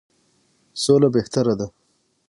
سوله 0.83 1.07
بهتره 1.15 1.53
ده. 1.59 1.67